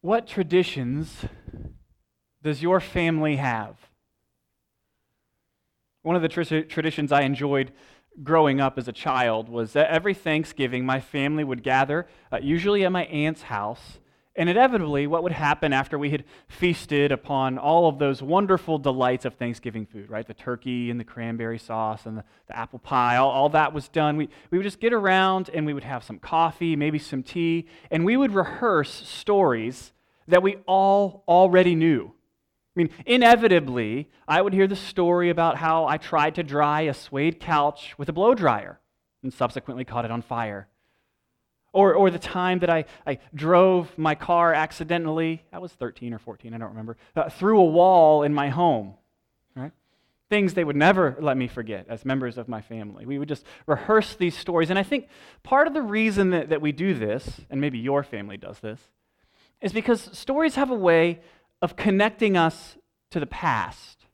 [0.00, 1.24] What traditions
[2.42, 3.76] does your family have?
[6.02, 7.72] One of the tr- traditions I enjoyed
[8.22, 12.84] growing up as a child was that every Thanksgiving my family would gather, uh, usually
[12.84, 13.98] at my aunt's house,
[14.38, 19.24] and inevitably, what would happen after we had feasted upon all of those wonderful delights
[19.24, 20.24] of Thanksgiving food, right?
[20.24, 23.88] The turkey and the cranberry sauce and the, the apple pie, all, all that was
[23.88, 24.16] done.
[24.16, 27.66] We, we would just get around and we would have some coffee, maybe some tea,
[27.90, 29.92] and we would rehearse stories
[30.28, 32.12] that we all already knew.
[32.76, 36.94] I mean, inevitably, I would hear the story about how I tried to dry a
[36.94, 38.78] suede couch with a blow dryer
[39.24, 40.68] and subsequently caught it on fire.
[41.78, 46.18] Or, or the time that I, I drove my car accidentally, I was 13 or
[46.18, 48.94] 14, I don't remember, uh, through a wall in my home.
[49.54, 49.70] Right?
[50.28, 53.06] Things they would never let me forget as members of my family.
[53.06, 54.70] We would just rehearse these stories.
[54.70, 55.06] And I think
[55.44, 58.80] part of the reason that, that we do this, and maybe your family does this,
[59.60, 61.20] is because stories have a way
[61.62, 62.76] of connecting us
[63.12, 64.06] to the past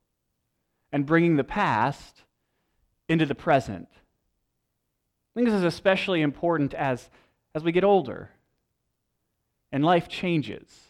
[0.92, 2.24] and bringing the past
[3.08, 3.88] into the present.
[3.90, 7.08] I think this is especially important as
[7.54, 8.30] as we get older
[9.70, 10.88] and life changes.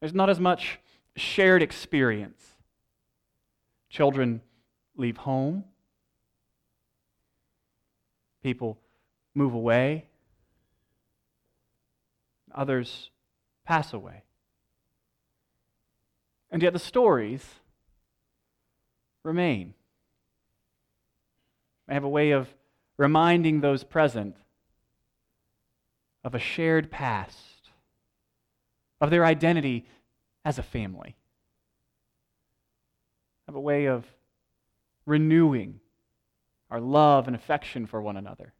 [0.00, 0.78] There's not as much
[1.16, 2.42] shared experience.
[3.90, 4.40] Children
[4.96, 5.64] leave home,
[8.42, 8.78] people
[9.34, 10.06] move away,
[12.54, 13.10] others
[13.64, 14.22] pass away.
[16.50, 17.44] And yet the stories
[19.24, 19.74] remain.
[21.86, 22.48] They have a way of
[22.98, 24.36] reminding those present
[26.24, 27.70] of a shared past,
[29.00, 29.86] of their identity
[30.44, 31.16] as a family,
[33.48, 34.04] of a way of
[35.06, 35.80] renewing
[36.70, 38.52] our love and affection for one another.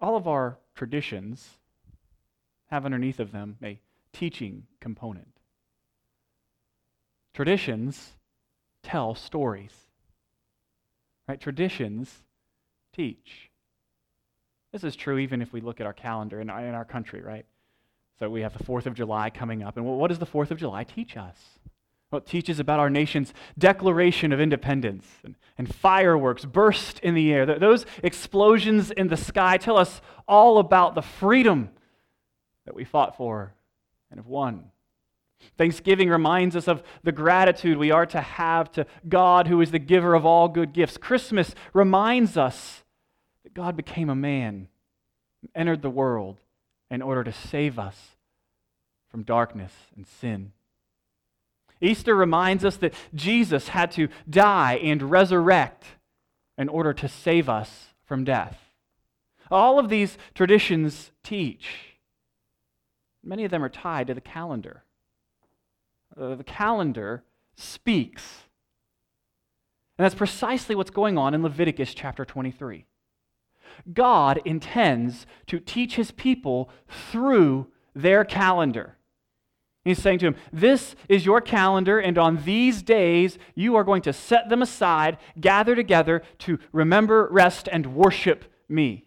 [0.00, 1.58] All of our traditions
[2.66, 3.80] have underneath of them a
[4.12, 5.28] teaching component.
[7.32, 8.12] Traditions
[8.82, 9.83] tell stories.
[11.28, 11.40] Right?
[11.40, 12.22] Traditions
[12.94, 13.50] teach.
[14.72, 17.46] This is true even if we look at our calendar in, in our country, right?
[18.18, 19.76] So we have the 4th of July coming up.
[19.76, 21.36] And what does the 4th of July teach us?
[22.10, 27.32] Well, it teaches about our nation's declaration of independence and, and fireworks burst in the
[27.32, 27.44] air.
[27.44, 31.70] Those explosions in the sky tell us all about the freedom
[32.66, 33.54] that we fought for
[34.10, 34.70] and have won.
[35.56, 39.78] Thanksgiving reminds us of the gratitude we are to have to God, who is the
[39.78, 40.96] giver of all good gifts.
[40.96, 42.82] Christmas reminds us
[43.42, 44.68] that God became a man
[45.54, 46.38] entered the world
[46.90, 48.16] in order to save us
[49.10, 50.52] from darkness and sin.
[51.80, 55.84] Easter reminds us that Jesus had to die and resurrect
[56.56, 58.58] in order to save us from death.
[59.50, 61.98] All of these traditions teach.
[63.22, 64.82] Many of them are tied to the calendar
[66.16, 67.24] the calendar
[67.56, 68.44] speaks.
[69.98, 72.84] And that's precisely what's going on in Leviticus chapter 23.
[73.92, 78.96] God intends to teach his people through their calendar.
[79.84, 84.02] He's saying to him, This is your calendar, and on these days you are going
[84.02, 89.04] to set them aside, gather together to remember, rest, and worship me.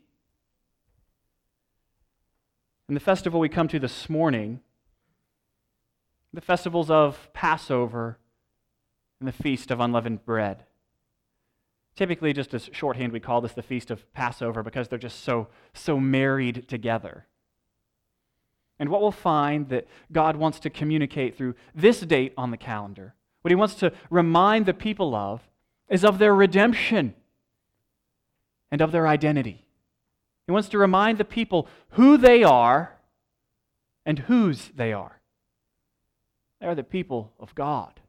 [2.87, 4.61] In the festival we come to this morning,
[6.37, 8.19] the festivals of Passover
[9.19, 10.65] and the Feast of Unleavened Bread.
[11.95, 15.47] Typically, just as shorthand, we call this the Feast of Passover because they're just so,
[15.73, 17.25] so married together.
[18.77, 23.15] And what we'll find that God wants to communicate through this date on the calendar,
[23.41, 25.41] what he wants to remind the people of,
[25.89, 27.15] is of their redemption
[28.69, 29.65] and of their identity.
[30.45, 32.95] He wants to remind the people who they are
[34.05, 35.16] and whose they are.
[36.59, 37.99] They are the people of God,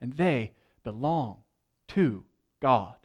[0.00, 0.52] and they
[0.82, 1.38] belong
[1.88, 2.24] to
[2.60, 2.96] God.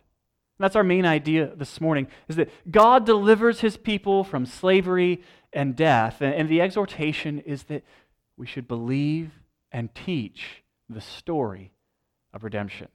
[0.57, 5.21] And that's our main idea this morning is that God delivers his people from slavery
[5.53, 6.21] and death.
[6.21, 7.83] And the exhortation is that
[8.37, 9.31] we should believe
[9.71, 11.71] and teach the story
[12.33, 12.87] of redemption.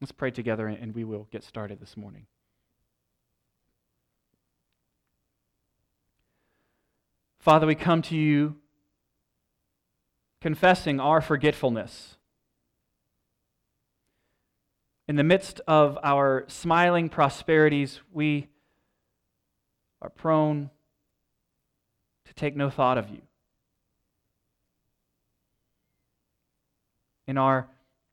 [0.00, 2.26] Let's pray together and we will get started this morning.
[7.38, 8.56] Father, we come to you
[10.40, 12.16] confessing our forgetfulness.
[15.08, 18.48] In the midst of our smiling prosperities, we
[20.02, 20.70] are prone
[22.24, 23.22] to take no thought of you.
[27.26, 27.68] In our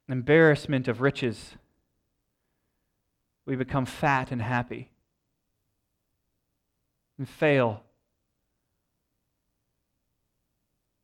[0.08, 1.56] embarrassment of riches,
[3.46, 4.90] we become fat and happy.
[7.18, 7.84] and fail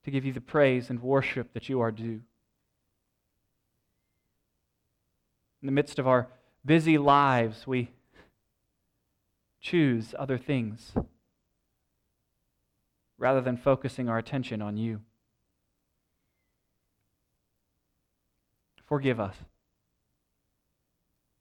[0.03, 2.21] to give you the praise and worship that you are due.
[5.61, 6.27] In the midst of our
[6.65, 7.91] busy lives, we
[9.61, 10.93] choose other things
[13.17, 15.01] rather than focusing our attention on you.
[18.87, 19.35] Forgive us.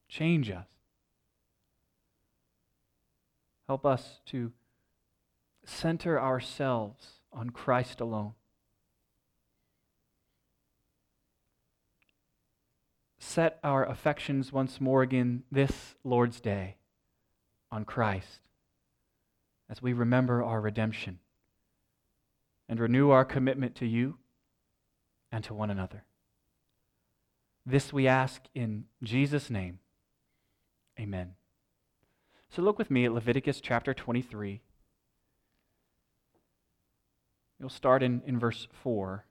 [0.08, 0.66] Change us.
[3.68, 4.52] Help us to
[5.64, 8.32] center ourselves on Christ alone.
[13.28, 16.76] Set our affections once more again this Lord's Day
[17.70, 18.48] on Christ
[19.68, 21.18] as we remember our redemption
[22.70, 24.16] and renew our commitment to you
[25.30, 26.04] and to one another.
[27.66, 29.80] This we ask in Jesus' name.
[30.98, 31.34] Amen.
[32.48, 34.62] So look with me at Leviticus chapter 23.
[37.60, 39.26] You'll start in, in verse 4.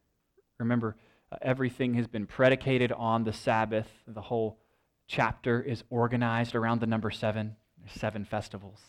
[0.60, 0.96] Remember,
[1.32, 3.88] uh, everything has been predicated on the Sabbath.
[4.08, 4.60] The whole
[5.08, 7.56] chapter is organized around the number seven.
[7.96, 8.82] Seven festivals.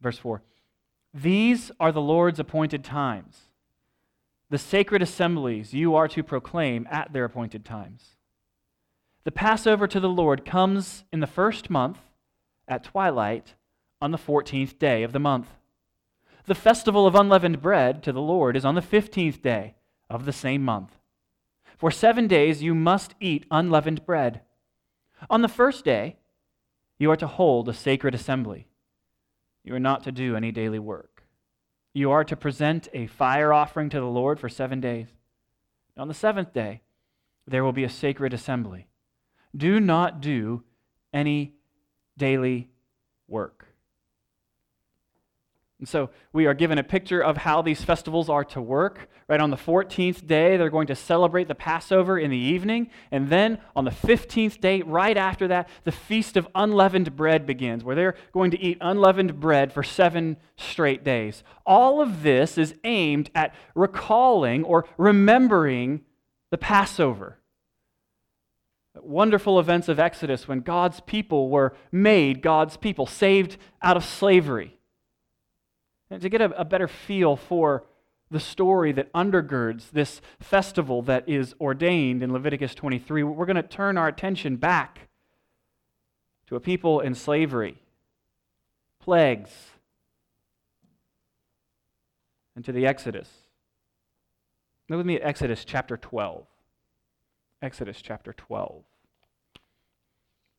[0.00, 0.42] Verse 4
[1.12, 3.42] These are the Lord's appointed times,
[4.50, 8.16] the sacred assemblies you are to proclaim at their appointed times.
[9.24, 11.98] The Passover to the Lord comes in the first month
[12.66, 13.54] at twilight
[14.00, 15.48] on the 14th day of the month.
[16.46, 19.76] The festival of unleavened bread to the Lord is on the 15th day
[20.14, 20.96] of the same month.
[21.76, 24.42] For seven days you must eat unleavened bread.
[25.28, 26.16] On the first day,
[26.98, 28.68] you are to hold a sacred assembly.
[29.64, 31.24] You are not to do any daily work.
[31.94, 35.08] You are to present a fire offering to the Lord for seven days.
[35.96, 36.82] On the seventh day,
[37.46, 38.86] there will be a sacred assembly.
[39.56, 40.62] Do not do
[41.12, 41.54] any
[42.16, 42.70] daily
[43.28, 43.66] work.
[45.82, 49.08] And so we are given a picture of how these festivals are to work.
[49.26, 52.88] Right on the 14th day, they're going to celebrate the Passover in the evening.
[53.10, 57.82] And then on the 15th day, right after that, the Feast of Unleavened Bread begins,
[57.82, 61.42] where they're going to eat unleavened bread for seven straight days.
[61.66, 66.02] All of this is aimed at recalling or remembering
[66.52, 67.40] the Passover
[68.94, 74.76] wonderful events of Exodus when God's people were made God's people, saved out of slavery.
[76.12, 77.84] And to get a, a better feel for
[78.30, 83.62] the story that undergirds this festival that is ordained in Leviticus 23, we're going to
[83.62, 85.08] turn our attention back
[86.48, 87.78] to a people in slavery,
[89.00, 89.50] plagues,
[92.54, 93.30] and to the Exodus.
[94.90, 96.44] Look with me at Exodus chapter 12.
[97.62, 98.82] Exodus chapter 12.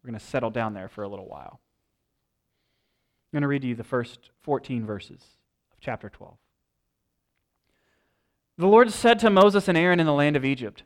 [0.01, 1.59] We're going to settle down there for a little while.
[3.31, 5.23] I'm going to read to you the first 14 verses
[5.83, 6.35] chapter 12.
[8.57, 10.83] The Lord said to Moses and Aaron in the land of Egypt,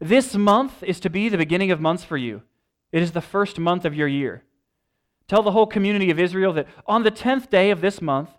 [0.00, 2.42] This month is to be the beginning of months for you.
[2.90, 4.44] It is the first month of your year.
[5.26, 8.30] Tell the whole community of Israel that on the tenth day of this month,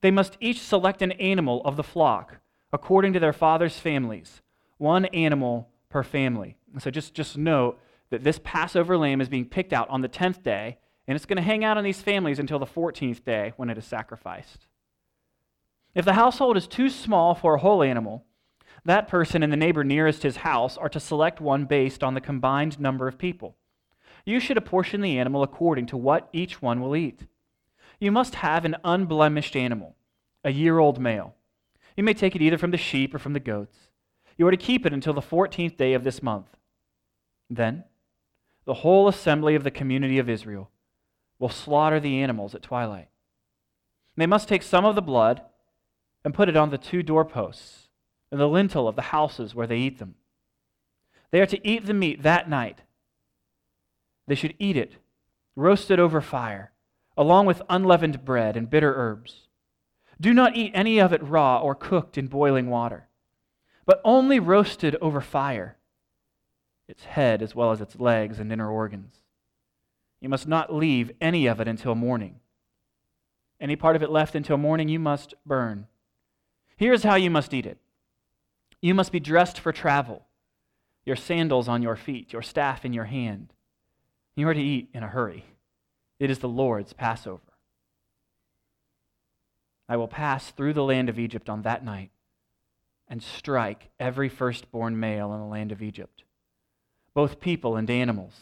[0.00, 2.36] they must each select an animal of the flock,
[2.72, 4.40] according to their father's families,
[4.78, 6.56] one animal per family.
[6.78, 7.78] So just, just note
[8.10, 11.36] that this Passover lamb is being picked out on the 10th day, and it's going
[11.36, 14.66] to hang out on these families until the 14th day when it is sacrificed.
[15.94, 18.24] If the household is too small for a whole animal,
[18.84, 22.20] that person and the neighbor nearest his house are to select one based on the
[22.20, 23.56] combined number of people.
[24.24, 27.26] You should apportion the animal according to what each one will eat.
[27.98, 29.96] You must have an unblemished animal,
[30.44, 31.34] a year old male.
[31.96, 33.88] You may take it either from the sheep or from the goats.
[34.36, 36.56] You are to keep it until the 14th day of this month.
[37.50, 37.84] Then,
[38.66, 40.70] the whole assembly of the community of Israel
[41.38, 43.08] will slaughter the animals at twilight.
[44.16, 45.42] They must take some of the blood
[46.24, 47.88] and put it on the two doorposts
[48.30, 50.14] and the lintel of the houses where they eat them.
[51.30, 52.82] They are to eat the meat that night.
[54.26, 54.96] They should eat it
[55.56, 56.70] roasted over fire,
[57.16, 59.48] along with unleavened bread and bitter herbs.
[60.20, 63.08] Do not eat any of it raw or cooked in boiling water
[63.88, 65.78] but only roasted over fire,
[66.86, 69.14] its head as well as its legs and inner organs.
[70.20, 72.40] You must not leave any of it until morning.
[73.58, 75.86] Any part of it left until morning you must burn.
[76.78, 77.78] Here's how you must eat it
[78.80, 80.24] you must be dressed for travel,
[81.04, 83.52] your sandals on your feet, your staff in your hand.
[84.36, 85.44] You are to eat in a hurry.
[86.20, 87.42] It is the Lord's Passover.
[89.88, 92.10] I will pass through the land of Egypt on that night
[93.08, 96.22] and strike every firstborn male in the land of Egypt,
[97.14, 98.34] both people and animals.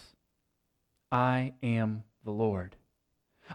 [1.11, 2.77] I am the Lord.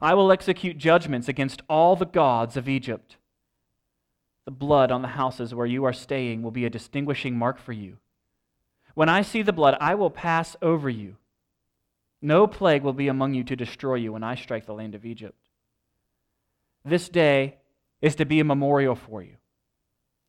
[0.01, 3.17] I will execute judgments against all the gods of Egypt.
[4.45, 7.73] The blood on the houses where you are staying will be a distinguishing mark for
[7.73, 7.97] you.
[8.93, 11.17] When I see the blood, I will pass over you.
[12.21, 15.05] No plague will be among you to destroy you when I strike the land of
[15.05, 15.37] Egypt.
[16.83, 17.57] This day
[18.01, 19.37] is to be a memorial for you,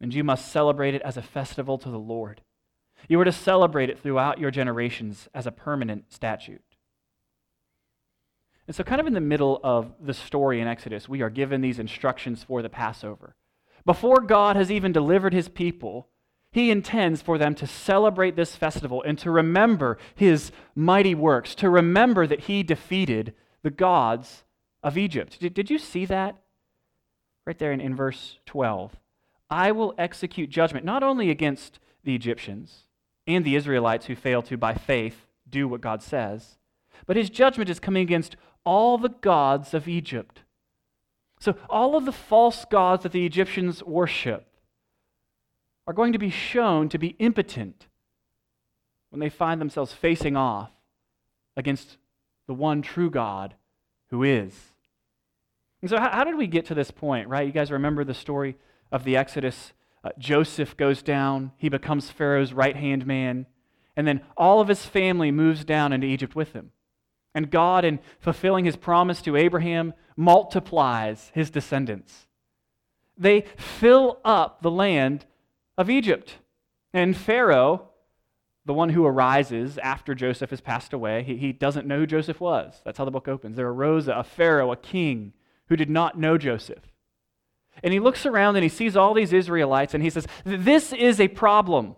[0.00, 2.42] and you must celebrate it as a festival to the Lord.
[3.08, 6.62] You are to celebrate it throughout your generations as a permanent statute.
[8.66, 11.60] And so, kind of in the middle of the story in Exodus, we are given
[11.60, 13.34] these instructions for the Passover.
[13.84, 16.08] Before God has even delivered his people,
[16.52, 21.70] he intends for them to celebrate this festival and to remember his mighty works, to
[21.70, 24.44] remember that he defeated the gods
[24.82, 25.40] of Egypt.
[25.40, 26.36] Did, did you see that?
[27.46, 28.96] Right there in, in verse 12.
[29.50, 32.84] I will execute judgment not only against the Egyptians
[33.26, 36.58] and the Israelites who fail to, by faith, do what God says,
[37.06, 40.42] but his judgment is coming against all the gods of Egypt.
[41.42, 44.46] So, all of the false gods that the Egyptians worship
[45.88, 47.88] are going to be shown to be impotent
[49.10, 50.70] when they find themselves facing off
[51.56, 51.98] against
[52.46, 53.54] the one true God
[54.10, 54.54] who is.
[55.80, 57.44] And so, how, how did we get to this point, right?
[57.44, 58.54] You guys remember the story
[58.92, 59.72] of the Exodus?
[60.04, 63.46] Uh, Joseph goes down, he becomes Pharaoh's right hand man,
[63.96, 66.70] and then all of his family moves down into Egypt with him.
[67.34, 72.26] And God, in fulfilling his promise to Abraham, multiplies his descendants.
[73.16, 75.26] They fill up the land
[75.78, 76.38] of Egypt.
[76.92, 77.88] And Pharaoh,
[78.64, 82.40] the one who arises after Joseph has passed away, he, he doesn't know who Joseph
[82.40, 82.80] was.
[82.84, 83.56] That's how the book opens.
[83.56, 85.32] There arose a Pharaoh, a king,
[85.68, 86.92] who did not know Joseph.
[87.82, 91.20] And he looks around and he sees all these Israelites and he says, This is
[91.20, 91.96] a problem.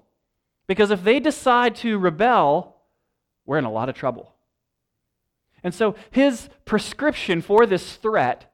[0.67, 2.77] Because if they decide to rebel,
[3.45, 4.34] we're in a lot of trouble.
[5.65, 8.53] And so his prescription for this threat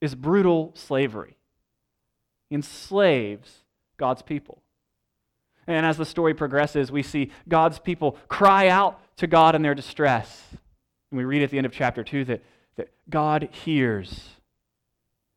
[0.00, 1.36] is brutal slavery.
[2.50, 3.64] Enslaves
[3.96, 4.62] God's people.
[5.66, 9.74] And as the story progresses, we see God's people cry out to God in their
[9.74, 10.44] distress.
[11.10, 12.42] And we read at the end of chapter 2 that,
[12.76, 14.30] that God hears,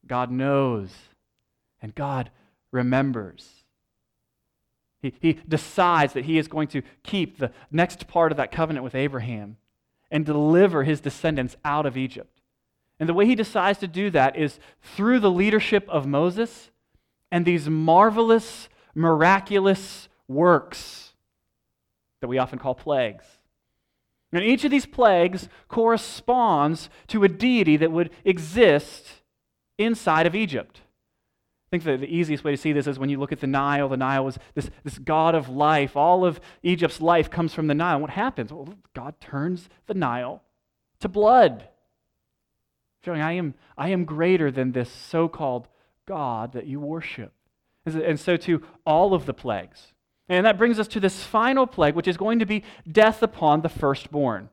[0.06, 0.92] God knows,
[1.82, 2.30] and God
[2.72, 3.50] remembers.
[5.02, 8.84] He, he decides that he is going to keep the next part of that covenant
[8.84, 9.58] with Abraham
[10.14, 12.40] and deliver his descendants out of Egypt.
[13.00, 16.70] And the way he decides to do that is through the leadership of Moses
[17.32, 21.14] and these marvelous, miraculous works
[22.22, 23.26] that we often call plagues.
[24.32, 29.24] And each of these plagues corresponds to a deity that would exist
[29.80, 30.82] inside of Egypt.
[31.74, 33.48] I think the, the easiest way to see this is when you look at the
[33.48, 33.90] Nile.
[33.90, 35.98] The Nile was this, this God of life.
[35.98, 38.00] All of Egypt's life comes from the Nile.
[38.00, 38.54] What happens?
[38.54, 40.44] Well, God turns the Nile
[41.00, 41.68] to blood.
[43.04, 45.68] Showing, I am, I am greater than this so called
[46.06, 47.34] God that you worship.
[47.88, 49.94] And so, to all of the plagues.
[50.30, 53.62] And that brings us to this final plague, which is going to be death upon
[53.62, 54.50] the firstborn.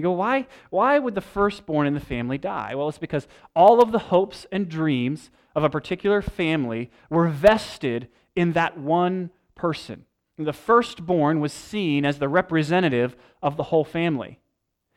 [0.00, 2.74] You go, why, why would the firstborn in the family die?
[2.74, 8.08] Well, it's because all of the hopes and dreams of a particular family were vested
[8.34, 10.06] in that one person.
[10.38, 14.40] The firstborn was seen as the representative of the whole family.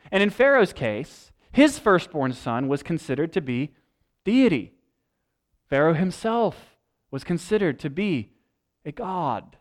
[0.10, 3.72] And in Pharaoh's case, his firstborn son was considered to be
[4.24, 4.72] deity.
[5.70, 6.78] Pharaoh himself
[7.12, 8.32] was considered to be
[8.86, 9.58] a god.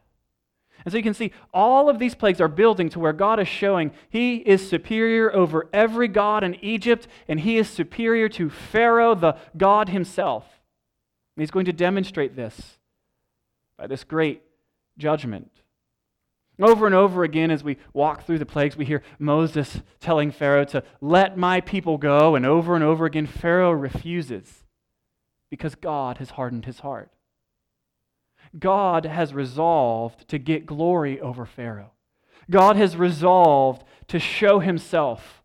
[0.85, 3.49] And so you can see all of these plagues are building to where God is
[3.49, 9.15] showing he is superior over every god in Egypt, and he is superior to Pharaoh,
[9.15, 10.45] the God himself.
[11.37, 12.79] And he's going to demonstrate this
[13.77, 14.43] by this great
[14.99, 15.51] judgment.
[16.61, 20.65] Over and over again, as we walk through the plagues, we hear Moses telling Pharaoh
[20.67, 22.35] to let my people go.
[22.35, 24.65] And over and over again, Pharaoh refuses
[25.51, 27.11] because God has hardened his heart.
[28.59, 31.93] God has resolved to get glory over Pharaoh.
[32.51, 35.43] God has resolved to show himself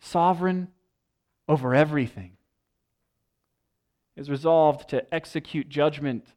[0.00, 0.68] sovereign
[1.48, 2.32] over everything.
[4.14, 6.34] He has resolved to execute judgment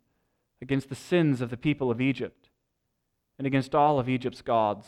[0.62, 2.50] against the sins of the people of Egypt
[3.38, 4.88] and against all of Egypt's gods.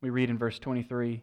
[0.00, 1.22] We read in verse 23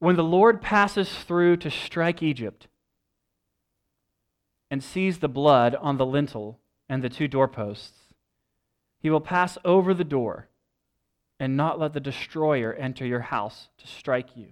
[0.00, 2.66] When the Lord passes through to strike Egypt
[4.70, 8.14] and sees the blood on the lintel and the two doorposts,
[8.98, 10.48] he will pass over the door
[11.38, 14.48] and not let the destroyer enter your house to strike you.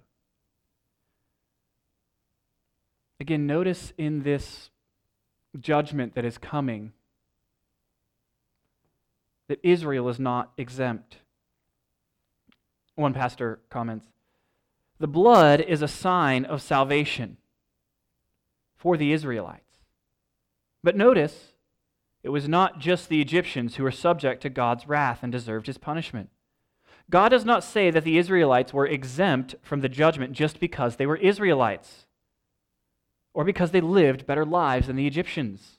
[3.18, 4.68] Again, notice in this
[5.58, 6.92] judgment that is coming
[9.48, 11.16] that Israel is not exempt.
[12.96, 14.06] One pastor comments
[14.98, 17.36] The blood is a sign of salvation
[18.76, 19.76] for the Israelites.
[20.82, 21.52] But notice,
[22.22, 25.78] it was not just the Egyptians who were subject to God's wrath and deserved his
[25.78, 26.30] punishment.
[27.10, 31.06] God does not say that the Israelites were exempt from the judgment just because they
[31.06, 32.06] were Israelites
[33.32, 35.78] or because they lived better lives than the Egyptians.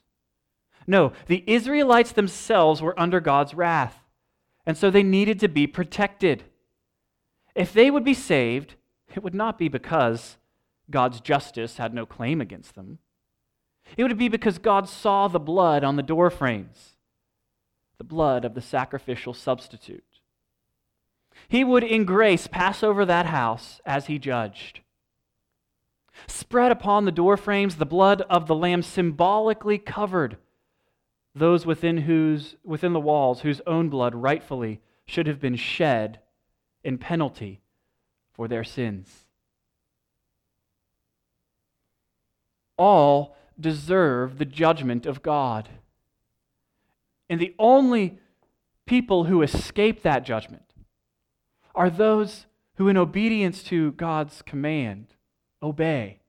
[0.86, 4.02] No, the Israelites themselves were under God's wrath,
[4.66, 6.44] and so they needed to be protected.
[7.54, 8.76] If they would be saved,
[9.14, 10.36] it would not be because
[10.90, 12.98] God's justice had no claim against them.
[13.96, 16.96] It would be because God saw the blood on the door frames,
[17.98, 20.04] the blood of the sacrificial substitute.
[21.48, 24.80] He would, in grace, pass over that house as he judged.
[26.26, 30.36] Spread upon the door frames, the blood of the Lamb symbolically covered
[31.34, 36.20] those within, whose, within the walls whose own blood rightfully should have been shed
[36.84, 37.60] in penalty
[38.40, 39.26] for their sins.
[42.78, 45.68] All deserve the judgment of God.
[47.28, 48.18] And the only
[48.86, 50.72] people who escape that judgment
[51.74, 55.08] are those who, in obedience to God's command,
[55.62, 56.20] obey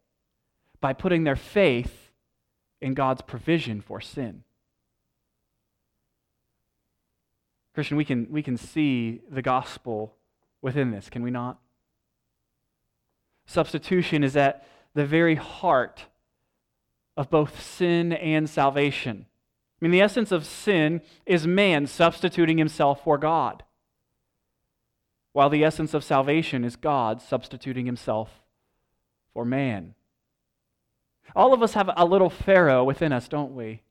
[0.81, 2.11] by putting their faith
[2.81, 4.43] in God's provision for sin.
[7.73, 10.17] Christian, we can, we can see the gospel
[10.61, 11.57] within this, can we not?
[13.51, 16.05] Substitution is at the very heart
[17.17, 19.25] of both sin and salvation.
[19.27, 23.63] I mean, the essence of sin is man substituting himself for God,
[25.33, 28.41] while the essence of salvation is God substituting himself
[29.33, 29.95] for man.
[31.35, 33.81] All of us have a little Pharaoh within us, don't we?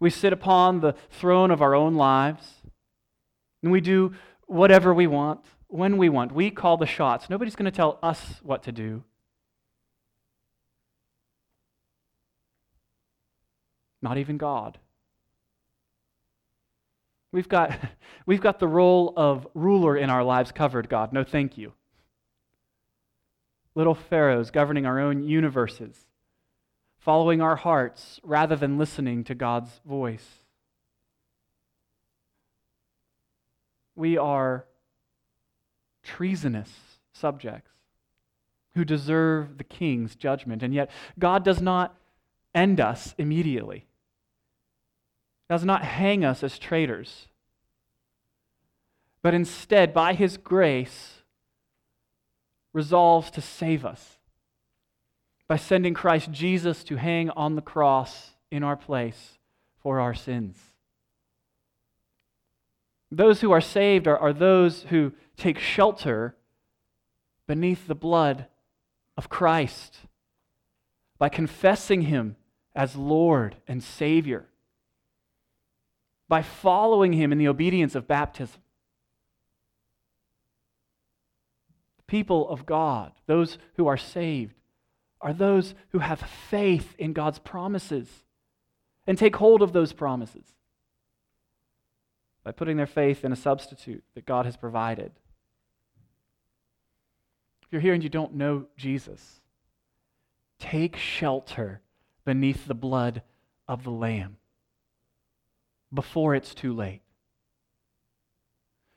[0.00, 2.56] We sit upon the throne of our own lives,
[3.62, 4.12] and we do
[4.46, 6.32] whatever we want, when we want.
[6.32, 7.30] We call the shots.
[7.30, 9.02] Nobody's going to tell us what to do.
[14.02, 14.78] Not even God.
[17.32, 17.78] We've got,
[18.26, 21.14] we've got the role of ruler in our lives covered, God.
[21.14, 21.72] No, thank you.
[23.74, 26.04] Little pharaohs governing our own universes,
[26.98, 30.26] following our hearts rather than listening to God's voice.
[33.96, 34.66] We are
[36.02, 37.70] treasonous subjects
[38.74, 41.94] who deserve the king's judgment, and yet God does not
[42.54, 43.86] end us immediately.
[45.48, 47.26] Does not hang us as traitors,
[49.20, 51.18] but instead, by his grace,
[52.72, 54.18] resolves to save us
[55.46, 59.38] by sending Christ Jesus to hang on the cross in our place
[59.82, 60.56] for our sins.
[63.14, 66.34] Those who are saved are, are those who take shelter
[67.46, 68.46] beneath the blood
[69.18, 69.98] of Christ
[71.18, 72.36] by confessing him
[72.74, 74.46] as Lord and Savior
[76.26, 78.62] by following him in the obedience of baptism.
[81.98, 84.54] The people of God, those who are saved,
[85.20, 88.08] are those who have faith in God's promises
[89.06, 90.46] and take hold of those promises
[92.44, 95.12] by putting their faith in a substitute that God has provided.
[97.62, 99.40] If you're here and you don't know Jesus,
[100.58, 101.80] take shelter
[102.24, 103.22] beneath the blood
[103.68, 104.36] of the Lamb
[105.92, 107.02] before it's too late.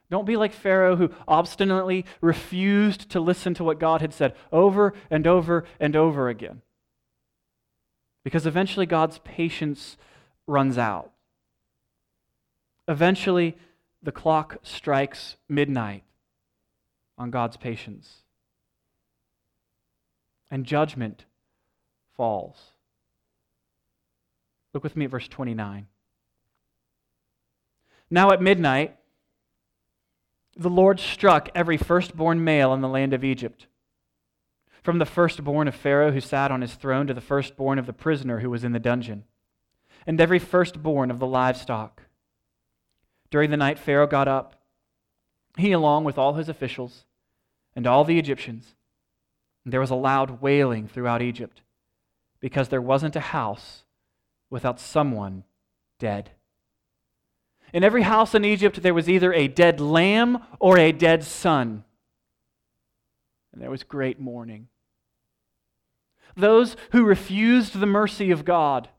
[0.09, 4.93] Don't be like Pharaoh who obstinately refused to listen to what God had said over
[5.09, 6.61] and over and over again.
[8.23, 9.97] Because eventually God's patience
[10.47, 11.11] runs out.
[12.87, 13.57] Eventually,
[14.03, 16.03] the clock strikes midnight
[17.17, 18.23] on God's patience,
[20.51, 21.25] and judgment
[22.15, 22.57] falls.
[24.73, 25.87] Look with me at verse 29.
[28.11, 28.97] Now at midnight,
[30.55, 33.67] the Lord struck every firstborn male in the land of Egypt,
[34.83, 37.93] from the firstborn of Pharaoh who sat on his throne to the firstborn of the
[37.93, 39.23] prisoner who was in the dungeon,
[40.05, 42.03] and every firstborn of the livestock.
[43.29, 44.55] During the night, Pharaoh got up,
[45.57, 47.05] he along with all his officials
[47.75, 48.75] and all the Egyptians.
[49.63, 51.61] And there was a loud wailing throughout Egypt
[52.39, 53.83] because there wasn't a house
[54.49, 55.43] without someone
[55.99, 56.31] dead.
[57.73, 61.83] In every house in Egypt, there was either a dead lamb or a dead son.
[63.51, 64.67] And there was great mourning.
[66.37, 68.89] Those who refused the mercy of God,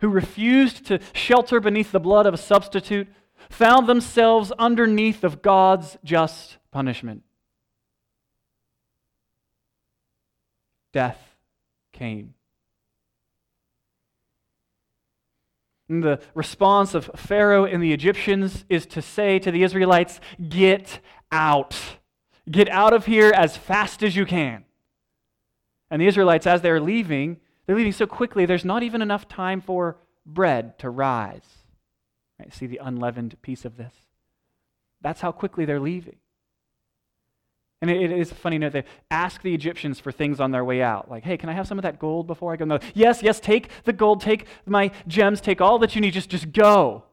[0.00, 3.08] who refused to shelter beneath the blood of a substitute,
[3.48, 7.22] found themselves underneath of God's just punishment.
[10.92, 11.36] Death
[11.92, 12.34] came.
[15.88, 21.00] And the response of Pharaoh and the Egyptians is to say to the Israelites, Get
[21.30, 21.76] out.
[22.50, 24.64] Get out of here as fast as you can.
[25.90, 29.60] And the Israelites, as they're leaving, they're leaving so quickly, there's not even enough time
[29.60, 31.65] for bread to rise.
[32.38, 32.52] Right?
[32.52, 33.94] See the unleavened piece of this?
[35.00, 36.16] That's how quickly they're leaving.
[37.82, 38.72] And it, it is a funny note.
[38.72, 41.10] They ask the Egyptians for things on their way out.
[41.10, 42.64] Like, hey, can I have some of that gold before I go?
[42.64, 42.78] No.
[42.94, 46.52] Yes, yes, take the gold, take my gems, take all that you need, just, just
[46.52, 47.04] go.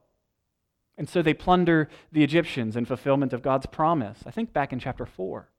[0.97, 4.19] And so they plunder the Egyptians in fulfillment of God's promise.
[4.25, 5.49] I think back in chapter 4.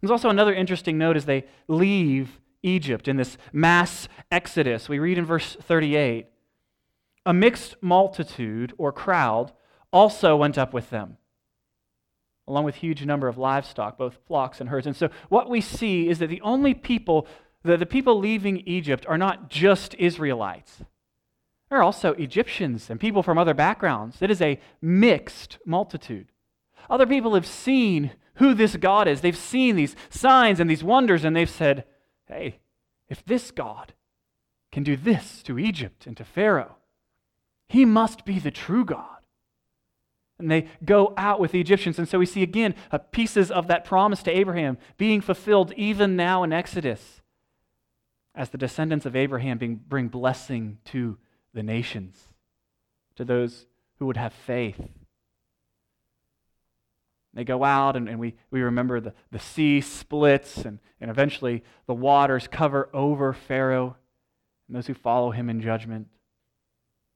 [0.00, 4.88] There's also another interesting note as they leave Egypt in this mass exodus.
[4.88, 6.26] We read in verse 38
[7.28, 9.52] A mixed multitude or crowd
[9.92, 11.18] also went up with them
[12.46, 14.86] along with huge number of livestock, both flocks and herds.
[14.86, 17.26] And so what we see is that the only people,
[17.62, 20.82] the, the people leaving Egypt are not just Israelites.
[21.68, 24.22] There are also Egyptians and people from other backgrounds.
[24.22, 26.32] It is a mixed multitude.
[26.88, 29.20] Other people have seen who this God is.
[29.20, 31.84] They've seen these signs and these wonders, and they've said,
[32.26, 32.60] hey,
[33.10, 33.92] if this God
[34.72, 36.77] can do this to Egypt and to Pharaoh,
[37.68, 39.18] he must be the true God.
[40.38, 41.98] And they go out with the Egyptians.
[41.98, 46.16] And so we see again uh, pieces of that promise to Abraham being fulfilled even
[46.16, 47.20] now in Exodus
[48.34, 51.18] as the descendants of Abraham being, bring blessing to
[51.54, 52.28] the nations,
[53.16, 53.66] to those
[53.98, 54.80] who would have faith.
[57.34, 61.64] They go out, and, and we, we remember the, the sea splits, and, and eventually
[61.86, 63.96] the waters cover over Pharaoh
[64.68, 66.06] and those who follow him in judgment.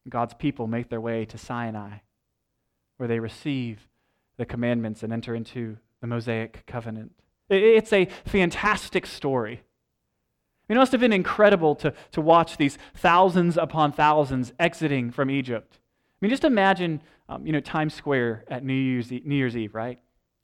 [0.09, 1.99] God's people make their way to Sinai
[2.97, 3.89] where they receive
[4.37, 7.13] the commandments and enter into the Mosaic covenant.
[7.49, 9.63] It's a fantastic story.
[10.69, 15.79] It must have been incredible to, to watch these thousands upon thousands exiting from Egypt.
[15.81, 19.57] I mean, just imagine, um, you know, Times Square at New Year's, Eve, New Year's
[19.57, 19.99] Eve, right?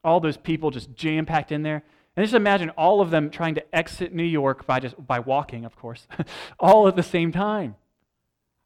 [0.05, 1.83] All those people just jam packed in there.
[2.17, 5.65] And just imagine all of them trying to exit New York by just by walking,
[5.65, 6.09] of course,
[6.59, 7.77] all at the same time.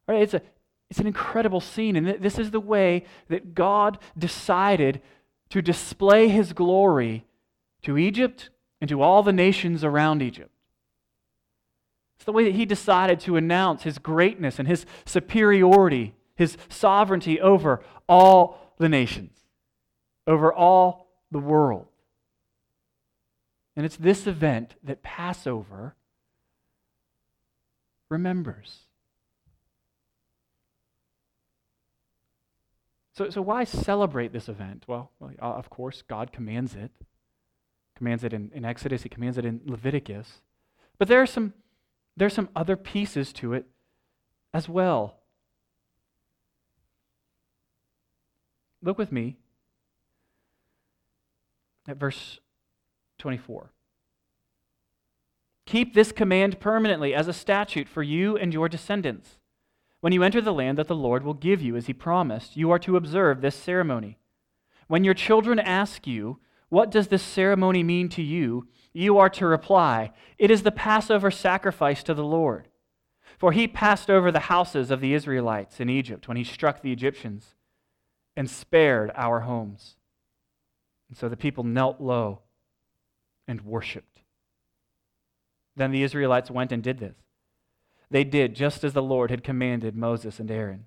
[0.07, 0.23] Right?
[0.23, 0.41] It's a
[0.93, 1.95] it's an incredible scene.
[1.95, 5.01] And this is the way that God decided
[5.49, 7.25] to display his glory
[7.81, 10.51] to Egypt and to all the nations around Egypt.
[12.15, 17.41] It's the way that he decided to announce his greatness and his superiority, his sovereignty
[17.41, 19.35] over all the nations,
[20.27, 21.87] over all the world.
[23.75, 25.95] And it's this event that Passover
[28.09, 28.81] remembers.
[33.13, 34.85] So, so why celebrate this event?
[34.87, 36.91] Well, uh, of course, God commands it.
[37.95, 40.41] Commands it in, in Exodus, He commands it in Leviticus.
[40.97, 41.53] But there are some,
[42.17, 43.65] there are some other pieces to it
[44.51, 45.17] as well.
[48.81, 49.37] Look with me
[51.87, 52.39] at verse
[53.19, 53.71] 24.
[55.65, 59.37] Keep this command permanently as a statute for you and your descendants
[60.03, 62.69] when you enter the land that the Lord will give you as he promised, you
[62.71, 64.17] are to observe this ceremony.
[64.87, 68.67] When your children ask you, What does this ceremony mean to you?
[68.91, 72.67] you are to reply, It is the Passover sacrifice to the Lord.
[73.39, 76.91] For he passed over the houses of the Israelites in Egypt when he struck the
[76.91, 77.55] Egyptians
[78.35, 79.95] and spared our homes.
[81.07, 82.41] And so the people knelt low
[83.47, 84.19] and worshiped.
[85.77, 87.22] Then the Israelites went and did this
[88.13, 90.85] they did just as the Lord had commanded Moses and Aaron.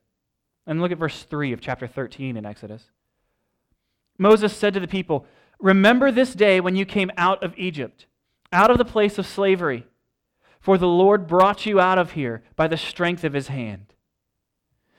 [0.65, 2.85] And look at verse 3 of chapter 13 in Exodus.
[4.17, 5.27] Moses said to the people,
[5.59, 8.07] Remember this day when you came out of Egypt,
[8.53, 9.89] out of the place of slavery,
[10.61, 13.93] for the Lord brought you out of here by the strength of his hand.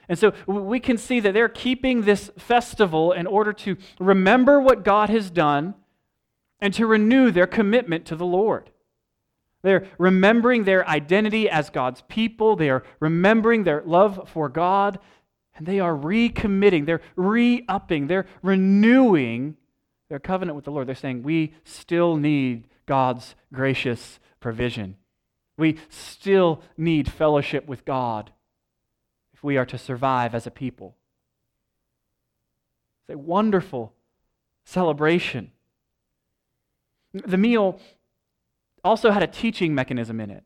[0.10, 4.84] And so we can see that they're keeping this festival in order to remember what
[4.84, 5.76] God has done
[6.60, 8.70] and to renew their commitment to the Lord.
[9.68, 12.56] They're remembering their identity as God's people.
[12.56, 15.00] They are remembering their love for God.
[15.56, 19.58] And they are recommitting, they're re upping, they're renewing
[20.08, 20.88] their covenant with the Lord.
[20.88, 24.98] They're saying, We still need God's gracious provision.
[25.58, 28.32] We still need fellowship with God
[29.34, 30.96] if we are to survive as a people.
[33.02, 33.94] It's a wonderful
[34.64, 35.52] celebration.
[37.14, 37.80] The meal
[38.88, 40.44] also had a teaching mechanism in it.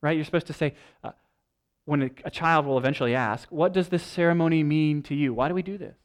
[0.00, 0.16] Right?
[0.16, 1.12] You're supposed to say, uh,
[1.84, 5.34] when a, child will eventually ask, What does this ceremony mean to you?
[5.34, 5.96] Why do we do this?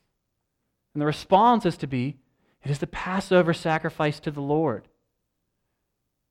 [0.94, 2.18] And the response is to be,
[2.64, 4.88] It is the Passover sacrifice to the Lord.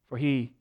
[0.09, 0.53] For he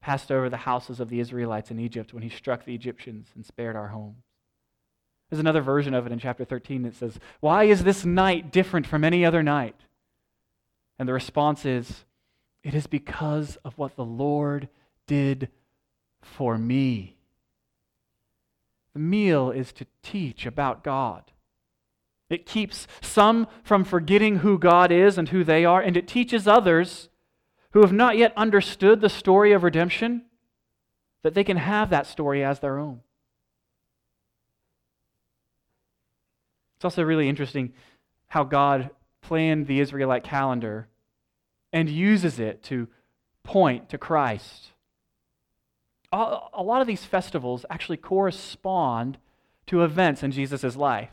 [0.00, 3.46] passed over the houses of the Israelites in Egypt when he struck the Egyptians and
[3.46, 4.24] spared our homes.
[5.30, 8.86] There's another version of it in chapter 13 that says, Why is this night different
[8.86, 9.76] from any other night?
[10.98, 12.04] And the response is,
[12.62, 14.68] It is because of what the Lord
[15.06, 15.48] did
[16.20, 17.16] for me.
[18.92, 21.32] The meal is to teach about God.
[22.28, 26.46] It keeps some from forgetting who God is and who they are, and it teaches
[26.46, 27.08] others
[27.72, 30.24] who have not yet understood the story of redemption
[31.22, 33.00] that they can have that story as their own.
[36.76, 37.72] It's also really interesting
[38.28, 40.88] how God planned the Israelite calendar
[41.72, 42.88] and uses it to
[43.42, 44.72] point to Christ.
[46.12, 49.16] A lot of these festivals actually correspond
[49.66, 51.10] to events in Jesus' life.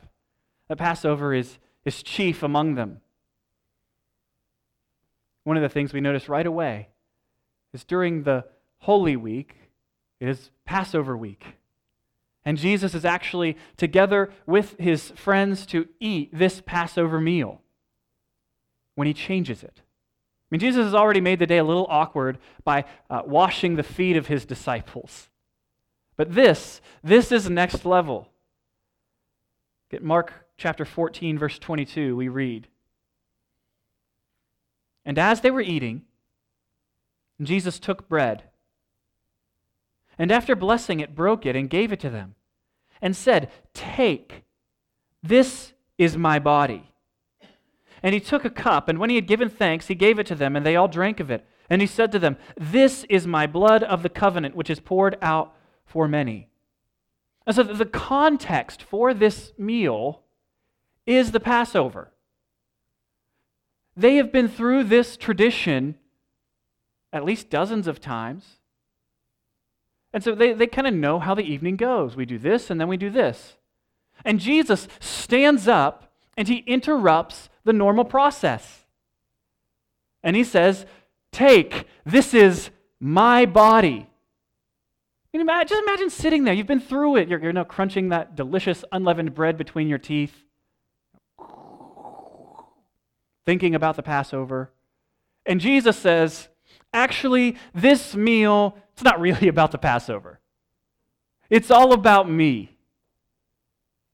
[0.67, 3.00] The Passover is, is chief among them.
[5.45, 6.89] One of the things we notice right away
[7.74, 8.45] is during the
[8.80, 9.56] Holy Week,
[10.19, 11.45] it is Passover week.
[12.43, 17.62] And Jesus is actually together with his friends to eat this Passover meal
[18.95, 19.82] when he changes it.
[20.49, 23.83] I mean, Jesus has already made the day a little awkward by uh, washing the
[23.83, 25.29] feet of his disciples.
[26.15, 28.29] But this, this is next level.
[29.91, 32.67] Get Mark chapter 14, verse 22, we read.
[35.05, 36.03] And as they were eating,
[37.41, 38.43] Jesus took bread,
[40.17, 42.35] and after blessing it, broke it and gave it to them,
[43.01, 44.43] and said, Take,
[45.23, 46.88] this is my body.
[48.01, 50.35] And he took a cup, and when he had given thanks, he gave it to
[50.35, 51.45] them, and they all drank of it.
[51.69, 55.17] And he said to them, This is my blood of the covenant, which is poured
[55.21, 55.53] out
[55.85, 56.49] for many.
[57.45, 60.23] And so the context for this meal
[61.05, 62.12] is the Passover.
[63.95, 65.95] They have been through this tradition
[67.12, 68.57] at least dozens of times.
[70.13, 72.15] And so they, they kind of know how the evening goes.
[72.15, 73.57] We do this, and then we do this.
[74.25, 78.86] And Jesus stands up and he interrupts the normal process.
[80.24, 80.86] And he says,
[81.32, 84.08] Take, this is my body.
[85.32, 86.56] Mean, imagine, just imagine sitting there.
[86.56, 87.30] You've been through it.
[87.30, 90.34] You're, you're now crunching that delicious unleavened bread between your teeth,
[93.45, 94.72] thinking about the Passover.
[95.45, 96.50] And Jesus says,
[96.91, 100.39] Actually, this meal, it's not really about the Passover.
[101.52, 102.76] It's all about me.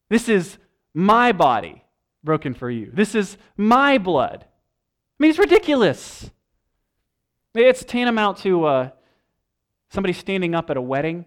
[0.09, 0.57] This is
[0.93, 1.84] my body
[2.25, 2.89] broken for you.
[2.91, 4.43] This is my blood.
[4.43, 6.29] I mean, it's ridiculous.
[7.53, 8.89] It's tantamount to uh,
[9.89, 11.25] somebody standing up at a wedding.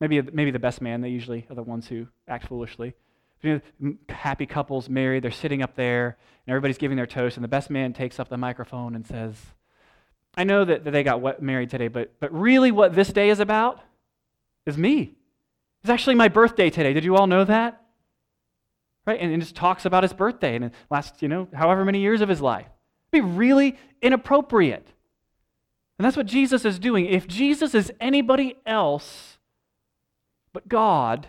[0.00, 2.94] Maybe, maybe the best man, they usually are the ones who act foolishly.
[3.42, 7.44] You know, happy couples married, they're sitting up there, and everybody's giving their toast, and
[7.44, 9.36] the best man takes up the microphone and says,
[10.36, 13.40] I know that, that they got married today, but, but really what this day is
[13.40, 13.80] about
[14.64, 15.14] is me.
[15.82, 16.92] It's actually my birthday today.
[16.92, 17.82] Did you all know that?
[19.06, 19.20] Right?
[19.20, 22.20] And, and just talks about his birthday and the last, you know, however many years
[22.20, 22.66] of his life.
[23.12, 24.86] It'd be really inappropriate.
[25.98, 27.06] And that's what Jesus is doing.
[27.06, 29.38] If Jesus is anybody else
[30.52, 31.26] but God,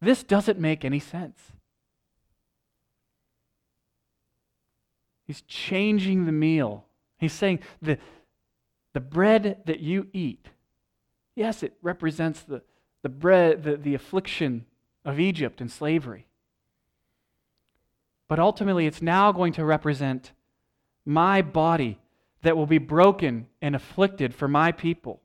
[0.00, 1.40] this doesn't make any sense.
[5.26, 6.84] He's changing the meal.
[7.18, 7.98] He's saying the,
[8.92, 10.48] the bread that you eat,
[11.36, 12.62] yes, it represents the,
[13.02, 14.66] the bread, the, the affliction
[15.04, 16.26] of Egypt and slavery.
[18.34, 20.32] But ultimately, it's now going to represent
[21.06, 22.00] my body
[22.42, 25.22] that will be broken and afflicted for my people.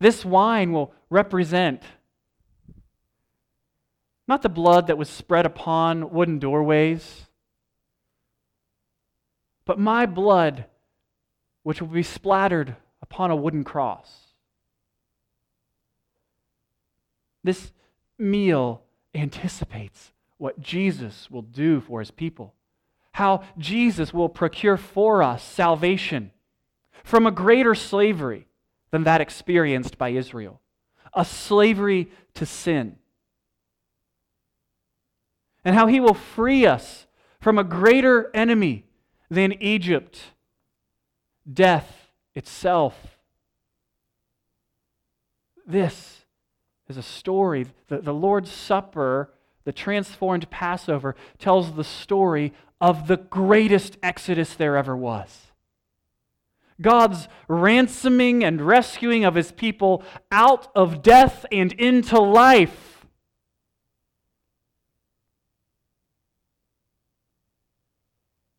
[0.00, 1.84] This wine will represent
[4.26, 7.26] not the blood that was spread upon wooden doorways,
[9.64, 10.64] but my blood,
[11.62, 14.32] which will be splattered upon a wooden cross.
[17.44, 17.70] This
[18.18, 18.82] meal
[19.14, 22.54] anticipates what Jesus will do for his people,
[23.12, 26.30] how Jesus will procure for us salvation
[27.02, 28.46] from a greater slavery
[28.90, 30.60] than that experienced by Israel,
[31.12, 32.96] a slavery to sin.
[35.64, 37.06] And how he will free us
[37.40, 38.84] from a greater enemy
[39.30, 40.20] than Egypt,
[41.50, 43.18] death itself.
[45.66, 46.24] This
[46.88, 47.66] is a story.
[47.88, 49.33] The, the Lord's Supper
[49.64, 55.52] the transformed Passover tells the story of the greatest exodus there ever was.
[56.80, 63.06] God's ransoming and rescuing of his people out of death and into life.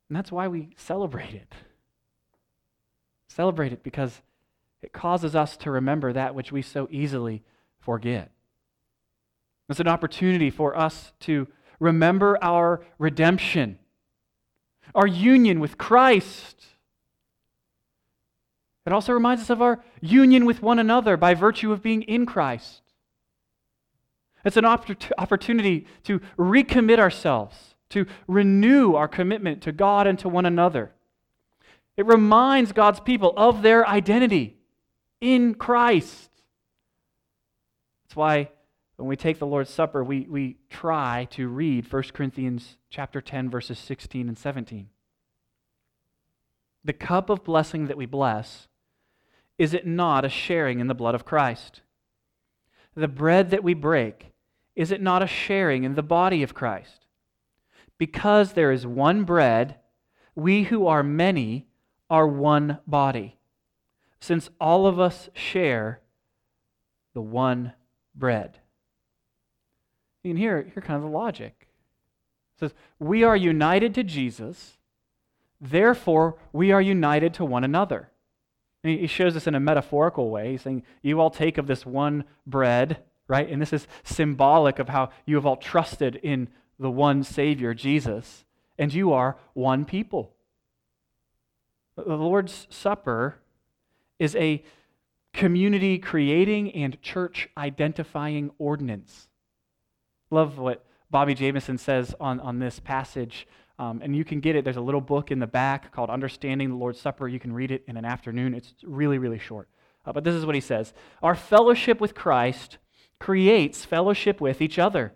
[0.10, 1.54] And that's why we celebrate it.
[3.28, 4.22] Celebrate it because
[4.82, 7.44] it causes us to remember that which we so easily
[7.80, 8.32] forget.
[9.70, 11.48] It's an opportunity for us to
[11.80, 13.80] remember our redemption,
[14.94, 16.66] our union with Christ.
[18.86, 22.26] It also reminds us of our union with one another by virtue of being in
[22.26, 22.82] Christ.
[24.46, 30.46] It's an opportunity to recommit ourselves, to renew our commitment to God and to one
[30.46, 30.92] another.
[31.98, 34.58] It reminds God's people of their identity
[35.20, 36.30] in Christ.
[38.04, 38.50] That's why
[38.98, 43.50] when we take the Lord's Supper, we, we try to read 1 Corinthians chapter 10,
[43.50, 44.90] verses 16 and 17.
[46.84, 48.68] The cup of blessing that we bless,
[49.58, 51.82] is it not a sharing in the blood of Christ?
[52.96, 54.32] The bread that we break,
[54.76, 57.06] is it not a sharing in the body of Christ?
[57.98, 59.76] Because there is one bread,
[60.36, 61.68] we who are many
[62.10, 63.38] are one body,
[64.20, 66.02] since all of us share
[67.14, 67.74] the one
[68.14, 68.60] bread.
[70.26, 71.68] You can hear kind of the logic.
[72.56, 74.80] It says, We are united to Jesus,
[75.62, 78.10] therefore we are united to one another.
[78.84, 80.54] And he shows this in a metaphorical way.
[80.54, 83.48] He's saying, You all take of this one bread, right?
[83.48, 86.48] And this is symbolic of how you have all trusted in
[86.80, 88.46] the one Savior, Jesus,
[88.80, 90.34] and you are one people.
[91.96, 93.36] The Lord's Supper
[94.18, 94.64] is a
[95.34, 99.28] community creating and church identifying ordinance.
[100.36, 103.48] I love what Bobby Jamieson says on, on this passage.
[103.80, 104.66] Um, and you can get it.
[104.66, 107.30] There's a little book in the back called Understanding the Lord's Supper.
[107.30, 108.54] You can read it in an afternoon.
[108.54, 109.70] It's really, really short.
[110.06, 110.94] Uh, but this is what he says
[111.24, 112.80] Our fellowship with Christ
[113.18, 115.14] creates fellowship with each other.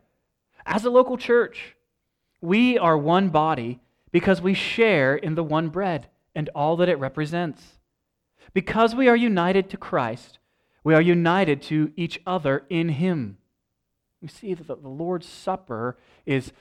[0.66, 1.76] As a local church,
[2.40, 3.82] we are one body
[4.14, 7.78] because we share in the one bread and all that it represents.
[8.54, 10.40] Because we are united to Christ,
[10.86, 13.39] we are united to each other in Him.
[14.22, 16.52] We see that the Lord's Supper is,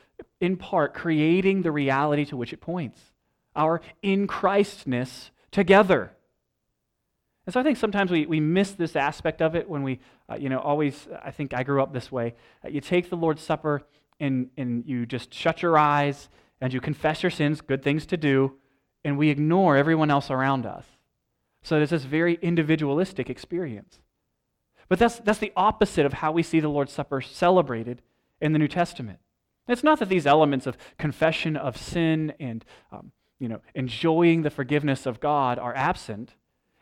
[0.41, 3.01] in part, creating the reality to which it points
[3.57, 6.13] our in Christness together.
[7.47, 10.37] And so I think sometimes we, we miss this aspect of it when we, uh,
[10.37, 12.35] you know, always, I think I grew up this way.
[12.65, 13.83] Uh, you take the Lord's Supper
[14.21, 16.29] and, and you just shut your eyes
[16.61, 18.55] and you confess your sins, good things to do,
[19.05, 20.85] and we ignore everyone else around us.
[21.63, 23.99] So it's this very individualistic experience.
[24.89, 28.03] But that's, that's the opposite of how we see the Lord's Supper celebrated
[28.41, 29.19] in the New Testament.
[29.69, 34.51] It's not that these elements of confession of sin and um, you know, enjoying the
[34.51, 36.35] forgiveness of God are absent.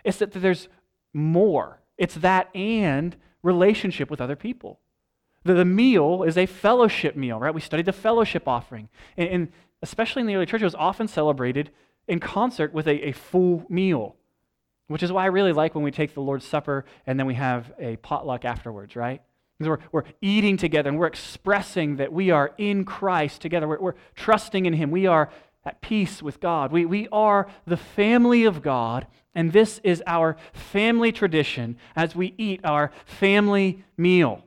[0.05, 0.69] It's that there's
[1.13, 1.81] more.
[1.99, 4.81] It's that and relationship with other people.
[5.45, 7.55] The, the meal is a fellowship meal, right?
[7.55, 8.89] We studied the fellowship offering.
[9.17, 11.71] And, and especially in the early church, it was often celebrated
[12.09, 14.17] in concert with a, a full meal.
[14.89, 17.35] Which is why I really like when we take the Lord's Supper and then we
[17.35, 19.21] have a potluck afterwards, right?
[19.59, 23.67] Because we're, we're eating together and we're expressing that we are in Christ together.
[23.67, 24.91] We're, we're trusting in Him.
[24.91, 25.31] We are
[25.65, 26.71] at peace with God.
[26.71, 32.35] We, we are the family of God, and this is our family tradition as we
[32.39, 34.45] eat our family meal.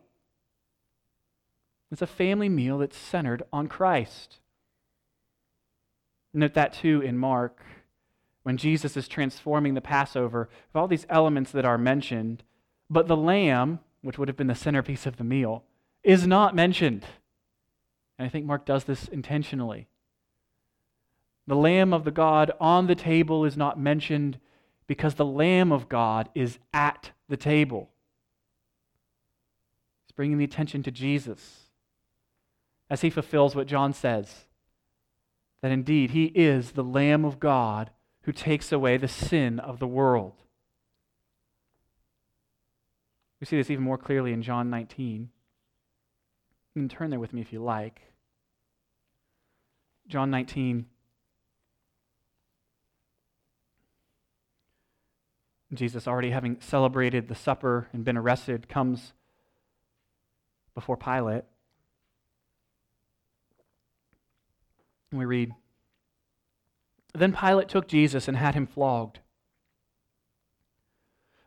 [1.91, 4.37] It's a family meal that's centered on Christ.
[6.33, 7.61] Note that too in Mark
[8.49, 12.41] when Jesus is transforming the Passover, of all these elements that are mentioned,
[12.89, 15.65] but the lamb, which would have been the centerpiece of the meal,
[16.03, 17.05] is not mentioned.
[18.17, 19.87] And I think Mark does this intentionally.
[21.45, 24.39] The lamb of the God on the table is not mentioned
[24.87, 27.91] because the lamb of God is at the table.
[30.07, 31.65] He's bringing the attention to Jesus
[32.89, 34.45] as he fulfills what John says
[35.61, 37.91] that indeed he is the lamb of God
[38.29, 40.33] who takes away the sin of the world.
[43.39, 45.31] We see this even more clearly in John 19.
[46.75, 48.01] You can turn there with me if you like.
[50.07, 50.85] John 19.
[55.73, 59.13] Jesus, already having celebrated the supper and been arrested, comes
[60.75, 61.45] before Pilate.
[65.09, 65.51] And we read
[67.13, 69.19] then Pilate took Jesus and had him flogged.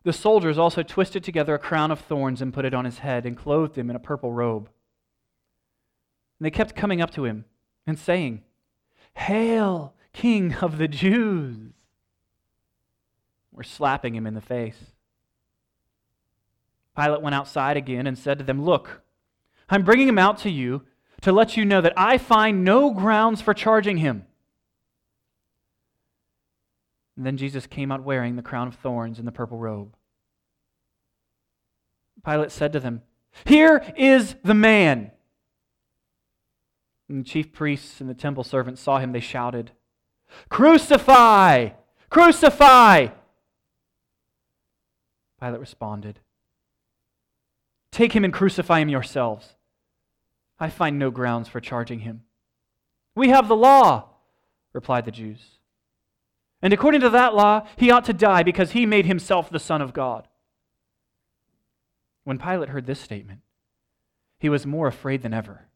[0.04, 3.24] The soldiers also twisted together a crown of thorns and put it on his head
[3.24, 4.68] and clothed him in a purple robe.
[6.38, 7.44] And they kept coming up to him
[7.86, 8.42] and saying,
[9.14, 11.72] Hail, King of the Jews!
[13.52, 14.92] We're slapping him in the face.
[16.96, 19.02] Pilate went outside again and said to them, Look,
[19.70, 20.82] I'm bringing him out to you
[21.20, 24.26] to let you know that I find no grounds for charging him.
[27.16, 29.94] And then Jesus came out wearing the crown of thorns and the purple robe.
[32.24, 33.02] Pilate said to them,
[33.44, 35.10] Here is the man.
[37.08, 39.12] And the chief priests and the temple servants saw him.
[39.12, 39.72] They shouted,
[40.48, 41.70] Crucify!
[42.08, 43.08] Crucify!
[45.40, 46.20] Pilate responded,
[47.90, 49.54] Take him and crucify him yourselves.
[50.58, 52.22] I find no grounds for charging him.
[53.14, 54.08] We have the law,
[54.72, 55.51] replied the Jews.
[56.62, 59.82] And according to that law, he ought to die because he made himself the Son
[59.82, 60.28] of God.
[62.22, 63.40] When Pilate heard this statement,
[64.38, 65.66] he was more afraid than ever.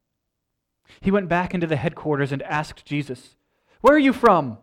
[1.01, 3.35] He went back into the headquarters and asked Jesus,
[3.81, 4.59] Where are you from?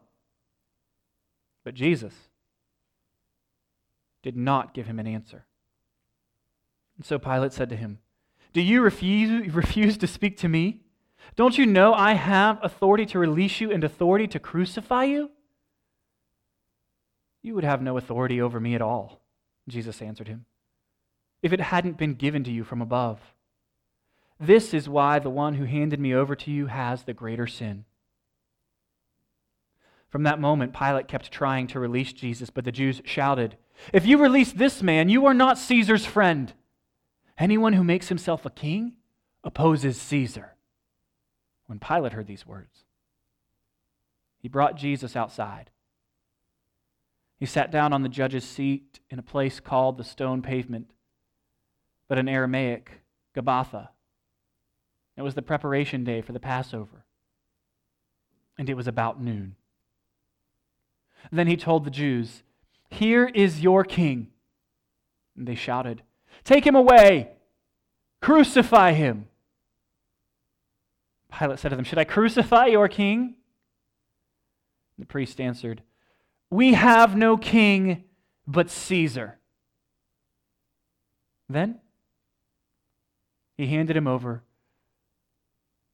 [1.66, 2.14] But Jesus
[4.22, 5.46] did not give him an answer.
[6.96, 8.00] And so Pilate said to him,
[8.54, 10.82] Do you refuse, refuse to speak to me?
[11.36, 15.32] Don't you know I have authority to release you and authority to crucify you?
[17.44, 19.22] You would have no authority over me at all,
[19.68, 20.46] Jesus answered him,
[21.44, 23.20] if it hadn't been given to you from above.
[24.40, 27.84] This is why the one who handed me over to you has the greater sin.
[30.10, 33.58] From that moment, Pilate kept trying to release Jesus, but the Jews shouted,
[33.92, 36.54] If you release this man, you are not Caesar's friend.
[37.38, 38.94] Anyone who makes himself a king
[39.44, 40.56] opposes Caesar.
[41.66, 42.86] When Pilate heard these words,
[44.38, 45.72] he brought Jesus outside.
[47.44, 50.92] He sat down on the judge's seat in a place called the stone pavement,
[52.08, 53.02] but in Aramaic,
[53.36, 53.90] Gabbatha.
[55.18, 57.04] It was the preparation day for the Passover,
[58.58, 59.58] and it was about noon.
[61.34, 62.44] Then he told the Jews,
[62.90, 64.30] Here is your king.
[65.36, 66.02] And they shouted,
[66.46, 67.32] Take him away!
[68.22, 69.28] Crucify him!
[71.38, 73.36] Pilate said to them, Should I crucify your king?
[74.98, 75.82] The priest answered,
[76.54, 78.04] We have no king
[78.46, 79.40] but Caesar.
[81.50, 81.80] Then
[83.58, 84.44] he handed him over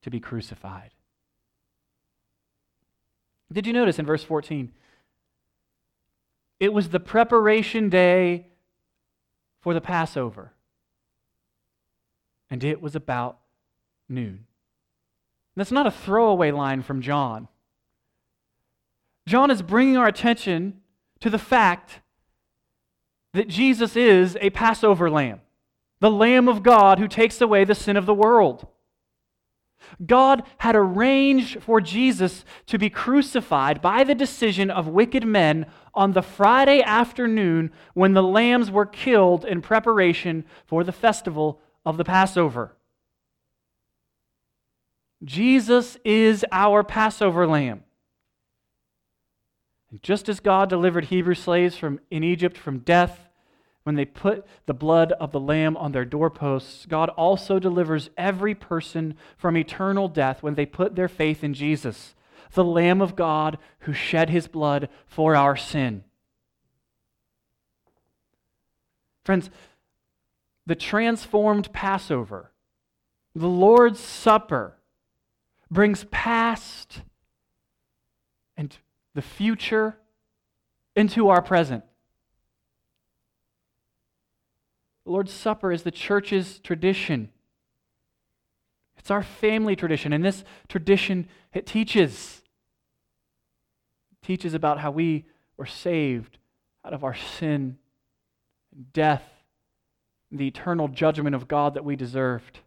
[0.01, 0.91] to be crucified.
[3.49, 4.73] Did you notice in verse 14?
[6.59, 8.47] It was the preparation day
[9.61, 10.51] for the Passover,
[12.49, 13.39] and it was about
[14.09, 14.45] noon.
[15.55, 17.47] That's not a throwaway line from John.
[19.29, 20.81] John is bringing our attention
[21.19, 21.99] to the fact
[23.33, 25.41] that Jesus is a Passover lamb,
[25.99, 28.65] the Lamb of God who takes away the sin of the world.
[30.03, 36.13] God had arranged for Jesus to be crucified by the decision of wicked men on
[36.13, 42.03] the Friday afternoon when the lambs were killed in preparation for the festival of the
[42.03, 42.75] Passover.
[45.23, 47.83] Jesus is our Passover lamb.
[49.91, 53.29] And just as God delivered Hebrew slaves from, in Egypt from death,
[53.83, 58.53] when they put the blood of the lamb on their doorposts, God also delivers every
[58.53, 62.13] person from eternal death when they put their faith in Jesus,
[62.53, 66.03] the Lamb of God who shed his blood for our sin.
[69.23, 69.49] Friends,
[70.65, 72.51] the transformed Passover,
[73.33, 74.77] the Lord's Supper,
[75.71, 77.01] brings past
[78.57, 78.77] and
[79.19, 79.97] the future
[80.95, 81.83] into our present.
[85.03, 87.27] The Lord's Supper is the church's tradition.
[88.97, 92.43] It's our family tradition, and this tradition it teaches.
[94.13, 95.25] It teaches about how we
[95.57, 96.37] were saved
[96.85, 97.77] out of our sin
[98.73, 99.23] and death
[100.31, 102.59] the eternal judgment of God that we deserved,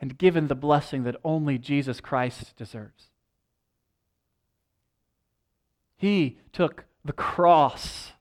[0.00, 3.10] and given the blessing that only Jesus Christ deserves.
[5.96, 8.12] He took the cross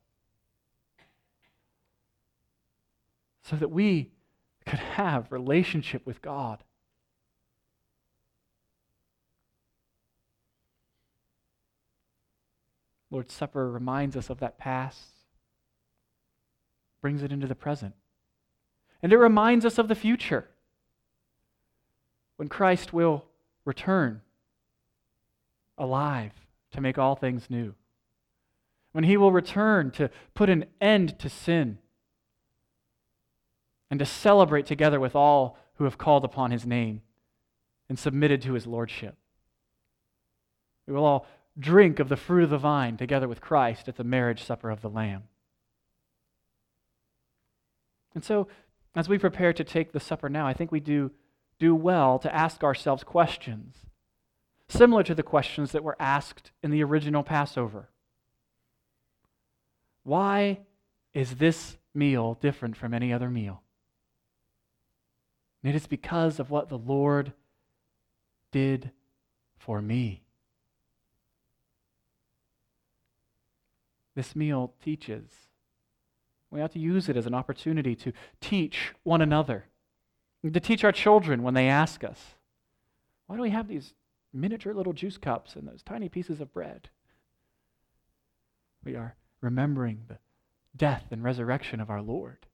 [3.43, 4.11] so that we
[4.65, 6.63] could have relationship with God.
[13.11, 14.99] Lord's Supper reminds us of that past,
[17.01, 17.93] brings it into the present.
[19.03, 20.49] And it reminds us of the future
[22.37, 23.25] when Christ will
[23.63, 24.21] return
[25.77, 26.44] alive
[26.75, 27.73] to make all things new,
[28.91, 31.79] when he will return to put an end to sin
[33.89, 37.01] and to celebrate together with all who have called upon his name
[37.89, 39.15] and submitted to his lordship.
[40.87, 44.03] We will all drink of the fruit of the vine together with Christ at the
[44.03, 45.23] marriage supper of the Lamb.
[48.13, 48.47] And so,
[48.95, 51.11] as we prepare to take the supper now, I think we do,
[51.59, 53.75] do well to ask ourselves questions
[54.67, 57.89] similar to the questions that were asked in the original Passover.
[60.03, 60.59] Why
[61.13, 63.61] is this meal different from any other meal?
[65.63, 67.33] It is because of what the Lord
[68.51, 68.91] did
[69.57, 70.21] for me.
[74.13, 75.23] This meal teaches.
[76.51, 79.65] We ought to use it as an opportunity to teach one another,
[80.43, 82.35] to teach our children when they ask us,
[83.25, 83.93] why do we have these
[84.35, 86.89] miniature little juice cups and those tiny pieces of bread?
[88.83, 90.19] We are remembering the
[90.75, 92.45] death and resurrection of our Lord.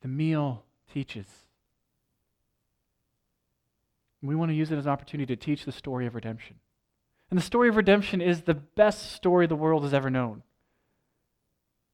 [0.00, 1.26] The meal teaches.
[4.22, 6.56] We want to use it as an opportunity to teach the story of redemption.
[7.30, 10.42] And the story of redemption is the best story the world has ever known.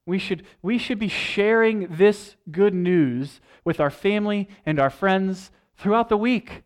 [0.07, 5.51] We should, we should be sharing this good news with our family and our friends
[5.77, 6.63] throughout the week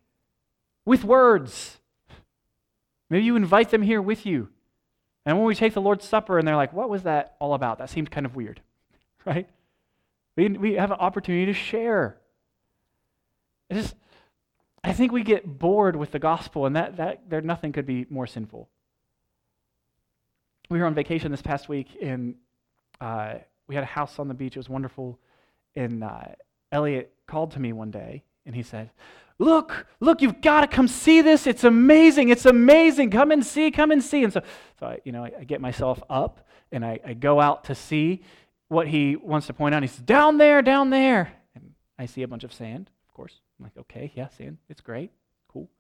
[0.84, 1.78] with words.
[3.10, 4.48] Maybe you invite them here with you.
[5.24, 7.78] And when we take the Lord's Supper and they're like, what was that all about?
[7.78, 8.60] That seemed kind of weird,
[9.24, 9.48] right?
[10.36, 12.16] We, we have an opportunity to share.
[13.70, 13.94] Just,
[14.82, 18.06] I think we get bored with the gospel, and that, that there nothing could be
[18.08, 18.68] more sinful.
[20.70, 22.36] We were on vacation this past week, and
[23.00, 23.34] uh,
[23.66, 24.56] we had a house on the beach.
[24.56, 25.18] It was wonderful.
[25.76, 26.20] And uh,
[26.72, 28.90] Elliot called to me one day, and he said,
[29.40, 31.46] Look, look, you've got to come see this.
[31.46, 32.28] It's amazing.
[32.28, 33.10] It's amazing.
[33.10, 34.24] Come and see, come and see.
[34.24, 34.42] And so,
[34.80, 37.74] so I, you know, I, I get myself up and I, I go out to
[37.76, 38.22] see
[38.66, 39.82] what he wants to point out.
[39.82, 41.32] He says, Down there, down there.
[41.54, 43.40] And I see a bunch of sand, of course.
[43.58, 44.58] I'm like, Okay, yeah, sand.
[44.68, 45.12] It's great.
[45.46, 45.70] Cool.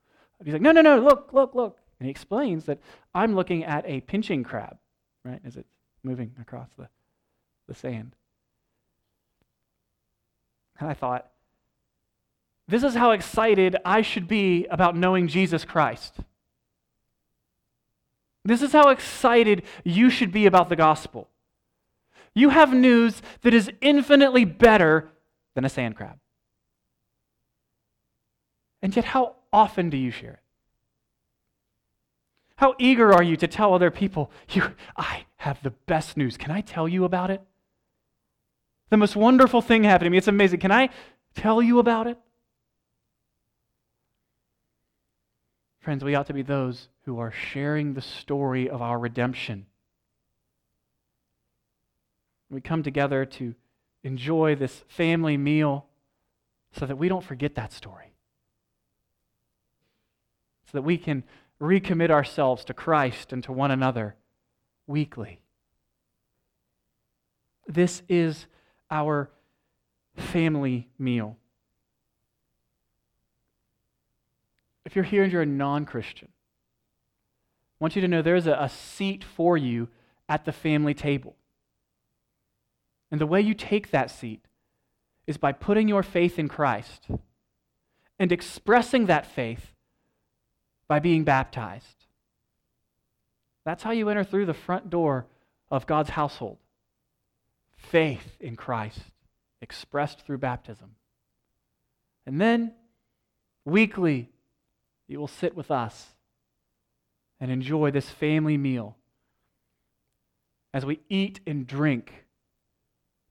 [0.44, 1.78] He's like, No, no, no, look, look, look.
[1.98, 2.78] And he explains that
[3.12, 4.78] I'm looking at a pinching crab,
[5.24, 5.68] right, as it's
[6.04, 6.88] moving across the,
[7.68, 8.16] the sand.
[10.80, 11.30] And I thought,
[12.66, 16.16] this is how excited I should be about knowing Jesus Christ.
[18.44, 21.28] This is how excited you should be about the gospel.
[22.34, 25.10] You have news that is infinitely better
[25.54, 26.18] than a sand crab.
[28.80, 30.38] And yet, how often do you share it?
[32.56, 36.36] How eager are you to tell other people, you, I have the best news.
[36.36, 37.40] Can I tell you about it?
[38.90, 40.18] The most wonderful thing happened to me.
[40.18, 40.60] It's amazing.
[40.60, 40.90] Can I
[41.34, 42.18] tell you about it?
[45.80, 49.66] Friends, we ought to be those who are sharing the story of our redemption.
[52.50, 53.54] We come together to
[54.02, 55.86] enjoy this family meal
[56.72, 58.12] so that we don't forget that story.
[60.66, 61.24] So that we can
[61.60, 64.16] recommit ourselves to Christ and to one another
[64.86, 65.40] weekly.
[67.66, 68.46] This is
[68.90, 69.30] our
[70.16, 71.36] family meal.
[74.84, 78.54] If you're here and you're a non Christian, I want you to know there's a,
[78.54, 79.88] a seat for you
[80.28, 81.36] at the family table.
[83.10, 84.44] And the way you take that seat
[85.26, 87.08] is by putting your faith in Christ
[88.18, 89.72] and expressing that faith
[90.88, 92.06] by being baptized.
[93.64, 95.26] That's how you enter through the front door
[95.70, 96.56] of God's household.
[97.78, 99.00] Faith in Christ
[99.62, 100.96] expressed through baptism.
[102.26, 102.74] And then,
[103.64, 104.28] weekly,
[105.06, 106.08] you will sit with us
[107.40, 108.96] and enjoy this family meal
[110.74, 112.26] as we eat and drink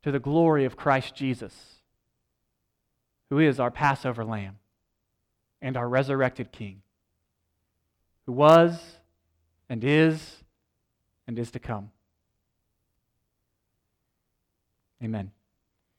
[0.01, 1.81] to the glory of Christ Jesus,
[3.29, 4.57] who is our Passover lamb
[5.61, 6.81] and our resurrected King,
[8.25, 8.97] who was
[9.69, 10.37] and is
[11.27, 11.91] and is to come.
[15.03, 15.36] Amen.